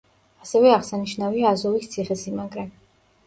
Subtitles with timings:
[0.45, 2.65] ასევე აღსანიშნავია აზოვის ციხესიმაგრე.